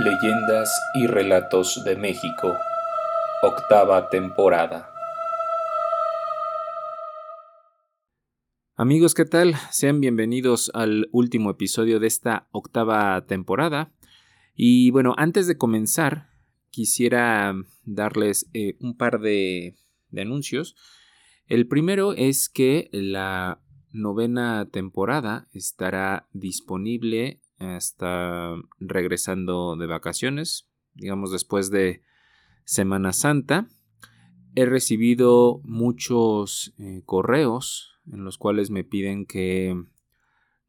Leyendas 0.00 0.80
y 0.94 1.06
Relatos 1.06 1.84
de 1.84 1.94
México, 1.94 2.56
octava 3.42 4.08
temporada. 4.08 4.90
Amigos, 8.76 9.12
¿qué 9.14 9.26
tal? 9.26 9.56
Sean 9.70 10.00
bienvenidos 10.00 10.70
al 10.72 11.10
último 11.12 11.50
episodio 11.50 12.00
de 12.00 12.06
esta 12.06 12.48
octava 12.50 13.26
temporada. 13.26 13.92
Y 14.54 14.90
bueno, 14.90 15.14
antes 15.18 15.46
de 15.46 15.58
comenzar, 15.58 16.30
quisiera 16.70 17.54
darles 17.84 18.48
eh, 18.54 18.78
un 18.80 18.96
par 18.96 19.20
de, 19.20 19.76
de 20.08 20.22
anuncios. 20.22 20.76
El 21.46 21.68
primero 21.68 22.14
es 22.14 22.48
que 22.48 22.88
la 22.92 23.60
novena 23.92 24.66
temporada 24.70 25.46
estará 25.52 26.26
disponible 26.32 27.42
hasta 27.60 28.56
regresando 28.78 29.76
de 29.76 29.86
vacaciones, 29.86 30.68
digamos 30.94 31.30
después 31.30 31.70
de 31.70 32.02
Semana 32.64 33.12
Santa. 33.12 33.68
He 34.54 34.64
recibido 34.64 35.60
muchos 35.62 36.74
eh, 36.78 37.02
correos 37.04 38.00
en 38.10 38.24
los 38.24 38.38
cuales 38.38 38.70
me 38.70 38.82
piden 38.82 39.26
que 39.26 39.76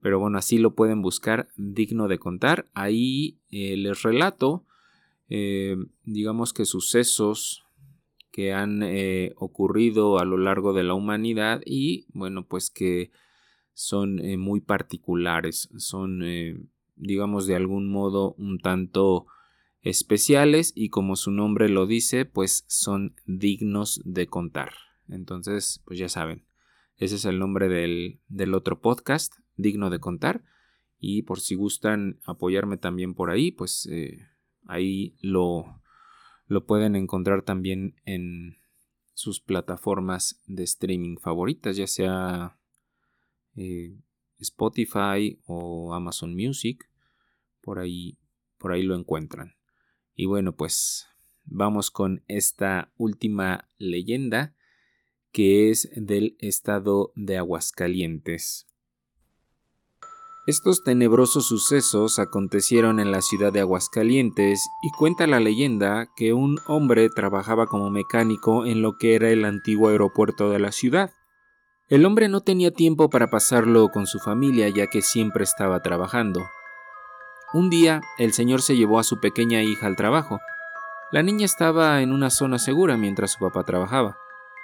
Pero 0.00 0.18
bueno, 0.18 0.36
así 0.38 0.58
lo 0.58 0.74
pueden 0.74 1.00
buscar, 1.00 1.48
Digno 1.56 2.08
de 2.08 2.18
Contar. 2.18 2.68
Ahí 2.74 3.38
eh, 3.50 3.76
les 3.76 4.02
relato, 4.02 4.66
digamos 6.04 6.52
que 6.52 6.66
sucesos 6.66 7.64
que 8.30 8.52
han 8.52 8.82
ocurrido 9.36 10.18
a 10.18 10.26
lo 10.26 10.36
largo 10.36 10.74
de 10.74 10.82
la 10.82 10.92
humanidad 10.92 11.62
y 11.64 12.04
bueno, 12.12 12.46
pues 12.46 12.68
que 12.68 13.10
son 13.72 14.16
muy 14.38 14.60
particulares, 14.60 15.70
son, 15.78 16.20
digamos, 16.96 17.46
de 17.46 17.56
algún 17.56 17.90
modo 17.90 18.34
un 18.34 18.58
tanto 18.58 19.26
especiales 19.82 20.72
y 20.74 20.88
como 20.88 21.16
su 21.16 21.30
nombre 21.30 21.68
lo 21.68 21.86
dice, 21.86 22.24
pues 22.24 22.64
son 22.68 23.16
dignos 23.26 24.00
de 24.04 24.26
contar. 24.26 24.72
Entonces, 25.08 25.82
pues 25.84 25.98
ya 25.98 26.08
saben, 26.08 26.46
ese 26.96 27.16
es 27.16 27.24
el 27.24 27.38
nombre 27.38 27.68
del, 27.68 28.54
otro 28.54 28.80
podcast, 28.80 29.34
digno 29.56 29.90
de 29.90 29.98
contar. 29.98 30.44
Y 30.98 31.22
por 31.22 31.40
si 31.40 31.56
gustan 31.56 32.20
apoyarme 32.24 32.76
también 32.76 33.14
por 33.14 33.30
ahí, 33.30 33.50
pues 33.50 33.88
eh, 33.90 34.28
ahí 34.66 35.16
lo, 35.20 35.82
lo 36.46 36.64
pueden 36.64 36.94
encontrar 36.94 37.42
también 37.42 37.96
en 38.04 38.58
sus 39.14 39.40
plataformas 39.40 40.40
de 40.46 40.62
streaming 40.62 41.16
favoritas, 41.16 41.76
ya 41.76 41.88
sea 41.88 42.56
eh, 43.56 43.98
Spotify 44.38 45.40
o 45.44 45.92
Amazon 45.92 46.34
Music. 46.36 46.88
Por 47.60 47.80
ahí, 47.80 48.16
por 48.58 48.70
ahí 48.70 48.84
lo 48.84 48.94
encuentran. 48.94 49.54
Y 50.14 50.26
bueno, 50.26 50.54
pues 50.54 51.06
vamos 51.44 51.90
con 51.90 52.22
esta 52.28 52.92
última 52.96 53.68
leyenda 53.78 54.54
que 55.32 55.70
es 55.70 55.88
del 55.96 56.36
estado 56.38 57.12
de 57.16 57.38
Aguascalientes. 57.38 58.66
Estos 60.44 60.82
tenebrosos 60.82 61.46
sucesos 61.46 62.18
acontecieron 62.18 62.98
en 62.98 63.12
la 63.12 63.22
ciudad 63.22 63.52
de 63.52 63.60
Aguascalientes 63.60 64.60
y 64.82 64.90
cuenta 64.90 65.28
la 65.28 65.38
leyenda 65.38 66.08
que 66.16 66.32
un 66.32 66.58
hombre 66.66 67.08
trabajaba 67.10 67.66
como 67.66 67.90
mecánico 67.90 68.66
en 68.66 68.82
lo 68.82 68.98
que 68.98 69.14
era 69.14 69.30
el 69.30 69.44
antiguo 69.44 69.88
aeropuerto 69.88 70.50
de 70.50 70.58
la 70.58 70.72
ciudad. 70.72 71.12
El 71.88 72.04
hombre 72.04 72.28
no 72.28 72.40
tenía 72.40 72.72
tiempo 72.72 73.08
para 73.08 73.30
pasarlo 73.30 73.88
con 73.90 74.08
su 74.08 74.18
familia 74.18 74.68
ya 74.68 74.88
que 74.88 75.00
siempre 75.00 75.44
estaba 75.44 75.80
trabajando, 75.80 76.40
un 77.52 77.68
día, 77.68 78.00
el 78.18 78.32
señor 78.32 78.62
se 78.62 78.76
llevó 78.76 78.98
a 78.98 79.04
su 79.04 79.20
pequeña 79.20 79.62
hija 79.62 79.86
al 79.86 79.96
trabajo. 79.96 80.40
La 81.10 81.22
niña 81.22 81.44
estaba 81.44 82.00
en 82.00 82.12
una 82.12 82.30
zona 82.30 82.58
segura 82.58 82.96
mientras 82.96 83.32
su 83.32 83.38
papá 83.40 83.62
trabajaba. 83.64 84.16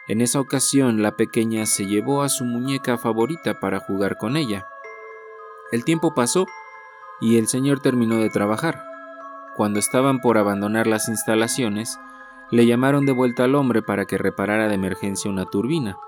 En 0.08 0.22
esa 0.22 0.40
ocasión, 0.40 1.02
la 1.02 1.16
pequeña 1.16 1.66
se 1.66 1.84
llevó 1.84 2.22
a 2.22 2.30
su 2.30 2.46
muñeca 2.46 2.96
favorita 2.96 3.60
para 3.60 3.78
jugar 3.78 4.16
con 4.16 4.36
ella. 4.38 4.66
El 5.70 5.84
tiempo 5.84 6.14
pasó 6.14 6.46
y 7.20 7.36
el 7.36 7.46
señor 7.46 7.80
terminó 7.80 8.16
de 8.16 8.30
trabajar. 8.30 8.82
Cuando 9.54 9.78
estaban 9.78 10.20
por 10.20 10.38
abandonar 10.38 10.86
las 10.86 11.08
instalaciones, 11.08 11.98
le 12.50 12.64
llamaron 12.64 13.04
de 13.04 13.12
vuelta 13.12 13.44
al 13.44 13.54
hombre 13.54 13.82
para 13.82 14.06
que 14.06 14.16
reparara 14.16 14.68
de 14.68 14.74
emergencia 14.74 15.30
una 15.30 15.44
turbina. 15.44 15.98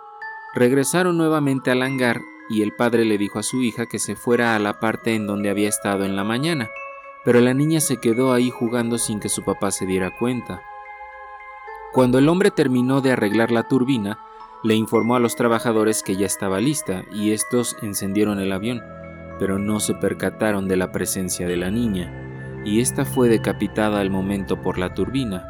Regresaron 0.54 1.18
nuevamente 1.18 1.70
al 1.70 1.82
hangar 1.82 2.22
y 2.50 2.62
el 2.62 2.72
padre 2.72 3.04
le 3.04 3.16
dijo 3.16 3.38
a 3.38 3.44
su 3.44 3.62
hija 3.62 3.86
que 3.86 4.00
se 4.00 4.16
fuera 4.16 4.56
a 4.56 4.58
la 4.58 4.80
parte 4.80 5.14
en 5.14 5.26
donde 5.26 5.48
había 5.48 5.68
estado 5.68 6.04
en 6.04 6.16
la 6.16 6.24
mañana, 6.24 6.68
pero 7.24 7.40
la 7.40 7.54
niña 7.54 7.80
se 7.80 7.98
quedó 7.98 8.32
ahí 8.32 8.50
jugando 8.50 8.98
sin 8.98 9.20
que 9.20 9.28
su 9.28 9.44
papá 9.44 9.70
se 9.70 9.86
diera 9.86 10.10
cuenta. 10.10 10.60
Cuando 11.92 12.18
el 12.18 12.28
hombre 12.28 12.50
terminó 12.50 13.00
de 13.00 13.12
arreglar 13.12 13.52
la 13.52 13.68
turbina, 13.68 14.18
le 14.64 14.74
informó 14.74 15.14
a 15.14 15.20
los 15.20 15.36
trabajadores 15.36 16.02
que 16.02 16.16
ya 16.16 16.26
estaba 16.26 16.60
lista 16.60 17.04
y 17.12 17.30
estos 17.30 17.76
encendieron 17.82 18.40
el 18.40 18.52
avión, 18.52 18.82
pero 19.38 19.58
no 19.58 19.78
se 19.78 19.94
percataron 19.94 20.66
de 20.66 20.76
la 20.76 20.90
presencia 20.90 21.46
de 21.46 21.56
la 21.56 21.70
niña, 21.70 22.12
y 22.64 22.80
ésta 22.80 23.04
fue 23.04 23.28
decapitada 23.28 24.00
al 24.00 24.10
momento 24.10 24.60
por 24.60 24.76
la 24.76 24.92
turbina. 24.92 25.46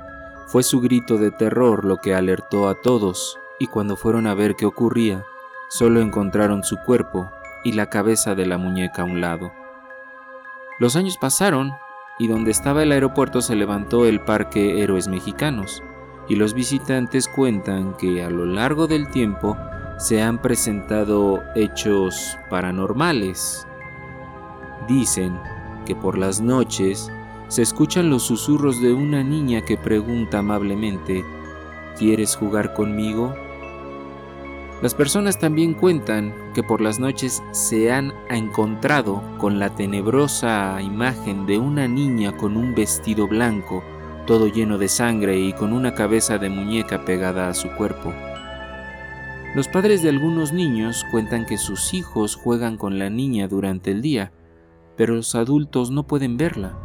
Fue 0.48 0.62
su 0.62 0.80
grito 0.80 1.16
de 1.16 1.30
terror 1.30 1.84
lo 1.84 1.96
que 1.96 2.14
alertó 2.14 2.68
a 2.68 2.74
todos, 2.74 3.38
y 3.58 3.66
cuando 3.66 3.96
fueron 3.96 4.26
a 4.26 4.34
ver 4.34 4.54
qué 4.54 4.66
ocurría, 4.66 5.24
Solo 5.70 6.00
encontraron 6.00 6.64
su 6.64 6.78
cuerpo 6.78 7.30
y 7.62 7.72
la 7.72 7.86
cabeza 7.86 8.34
de 8.34 8.44
la 8.44 8.58
muñeca 8.58 9.02
a 9.02 9.04
un 9.04 9.20
lado. 9.20 9.52
Los 10.80 10.96
años 10.96 11.16
pasaron 11.16 11.70
y 12.18 12.26
donde 12.26 12.50
estaba 12.50 12.82
el 12.82 12.90
aeropuerto 12.90 13.40
se 13.40 13.54
levantó 13.54 14.04
el 14.04 14.20
Parque 14.20 14.82
Héroes 14.82 15.06
Mexicanos 15.06 15.80
y 16.28 16.34
los 16.34 16.54
visitantes 16.54 17.28
cuentan 17.28 17.96
que 17.96 18.24
a 18.24 18.30
lo 18.30 18.46
largo 18.46 18.88
del 18.88 19.08
tiempo 19.10 19.56
se 19.96 20.20
han 20.20 20.42
presentado 20.42 21.40
hechos 21.54 22.36
paranormales. 22.50 23.64
Dicen 24.88 25.38
que 25.86 25.94
por 25.94 26.18
las 26.18 26.40
noches 26.40 27.12
se 27.46 27.62
escuchan 27.62 28.10
los 28.10 28.24
susurros 28.24 28.82
de 28.82 28.92
una 28.92 29.22
niña 29.22 29.64
que 29.64 29.76
pregunta 29.76 30.38
amablemente, 30.38 31.24
¿quieres 31.96 32.34
jugar 32.34 32.74
conmigo? 32.74 33.36
Las 34.82 34.94
personas 34.94 35.38
también 35.38 35.74
cuentan 35.74 36.32
que 36.54 36.62
por 36.62 36.80
las 36.80 36.98
noches 36.98 37.42
se 37.50 37.92
han 37.92 38.14
encontrado 38.30 39.22
con 39.36 39.58
la 39.58 39.74
tenebrosa 39.74 40.80
imagen 40.80 41.44
de 41.44 41.58
una 41.58 41.86
niña 41.86 42.34
con 42.34 42.56
un 42.56 42.74
vestido 42.74 43.28
blanco, 43.28 43.84
todo 44.26 44.46
lleno 44.46 44.78
de 44.78 44.88
sangre 44.88 45.38
y 45.38 45.52
con 45.52 45.74
una 45.74 45.94
cabeza 45.94 46.38
de 46.38 46.48
muñeca 46.48 47.04
pegada 47.04 47.48
a 47.48 47.54
su 47.54 47.68
cuerpo. 47.72 48.14
Los 49.54 49.68
padres 49.68 50.02
de 50.02 50.08
algunos 50.08 50.54
niños 50.54 51.04
cuentan 51.10 51.44
que 51.44 51.58
sus 51.58 51.92
hijos 51.92 52.34
juegan 52.34 52.78
con 52.78 52.98
la 52.98 53.10
niña 53.10 53.48
durante 53.48 53.90
el 53.90 54.00
día, 54.00 54.32
pero 54.96 55.14
los 55.14 55.34
adultos 55.34 55.90
no 55.90 56.06
pueden 56.06 56.38
verla. 56.38 56.78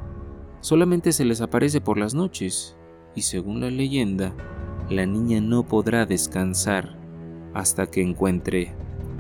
Solamente 0.60 1.14
se 1.14 1.24
les 1.24 1.40
aparece 1.40 1.80
por 1.80 1.98
las 1.98 2.14
noches, 2.14 2.76
y 3.16 3.22
según 3.22 3.62
la 3.62 3.70
leyenda, 3.70 4.34
la 4.90 5.06
niña 5.06 5.40
no 5.40 5.64
podrá 5.64 6.06
descansar 6.06 7.05
hasta 7.56 7.88
que 7.88 8.02
encuentre 8.02 8.74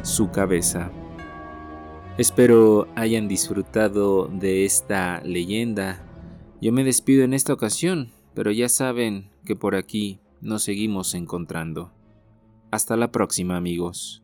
su 0.04 0.30
cabeza. 0.30 0.92
Espero 2.18 2.88
hayan 2.96 3.28
disfrutado 3.28 4.28
de 4.28 4.66
esta 4.66 5.22
leyenda. 5.24 6.06
Yo 6.62 6.72
me 6.72 6.84
despido 6.84 7.24
en 7.24 7.34
esta 7.34 7.54
ocasión, 7.54 8.12
pero 8.36 8.52
ya 8.52 8.70
saben 8.70 9.32
que 9.46 9.56
por 9.56 9.74
aquí 9.74 10.20
nos 10.42 10.64
seguimos 10.64 11.16
encontrando. 11.16 11.92
Hasta 12.72 12.98
la 12.98 13.12
próxima 13.12 13.56
amigos. 13.56 14.14